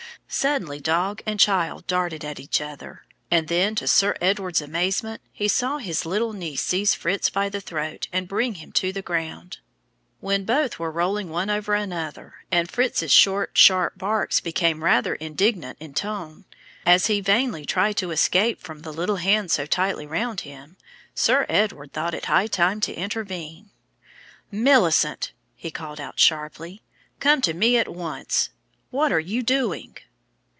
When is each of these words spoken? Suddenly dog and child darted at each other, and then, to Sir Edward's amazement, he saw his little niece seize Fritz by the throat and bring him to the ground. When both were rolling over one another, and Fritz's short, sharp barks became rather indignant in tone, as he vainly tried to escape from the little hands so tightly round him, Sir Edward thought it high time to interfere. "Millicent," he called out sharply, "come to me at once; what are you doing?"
Suddenly 0.33 0.79
dog 0.79 1.21
and 1.25 1.37
child 1.41 1.85
darted 1.87 2.23
at 2.23 2.39
each 2.39 2.61
other, 2.61 3.03
and 3.29 3.49
then, 3.49 3.75
to 3.75 3.85
Sir 3.85 4.15
Edward's 4.21 4.61
amazement, 4.61 5.21
he 5.33 5.49
saw 5.49 5.77
his 5.77 6.05
little 6.05 6.31
niece 6.31 6.61
seize 6.61 6.95
Fritz 6.95 7.29
by 7.29 7.49
the 7.49 7.59
throat 7.59 8.07
and 8.13 8.29
bring 8.29 8.55
him 8.55 8.71
to 8.71 8.93
the 8.93 9.01
ground. 9.01 9.57
When 10.21 10.45
both 10.45 10.79
were 10.79 10.89
rolling 10.89 11.27
over 11.29 11.73
one 11.73 11.81
another, 11.81 12.35
and 12.49 12.71
Fritz's 12.71 13.11
short, 13.11 13.51
sharp 13.57 13.97
barks 13.97 14.39
became 14.39 14.85
rather 14.85 15.15
indignant 15.15 15.75
in 15.81 15.93
tone, 15.93 16.45
as 16.85 17.07
he 17.07 17.19
vainly 17.19 17.65
tried 17.65 17.97
to 17.97 18.11
escape 18.11 18.61
from 18.61 18.83
the 18.83 18.93
little 18.93 19.17
hands 19.17 19.51
so 19.51 19.65
tightly 19.65 20.05
round 20.07 20.41
him, 20.41 20.77
Sir 21.13 21.45
Edward 21.49 21.91
thought 21.91 22.13
it 22.13 22.27
high 22.27 22.47
time 22.47 22.79
to 22.81 22.93
interfere. 22.93 23.65
"Millicent," 24.49 25.33
he 25.57 25.69
called 25.71 25.99
out 25.99 26.21
sharply, 26.21 26.81
"come 27.19 27.41
to 27.41 27.53
me 27.53 27.75
at 27.75 27.89
once; 27.93 28.49
what 28.91 29.11
are 29.11 29.19
you 29.19 29.43
doing?" 29.43 29.97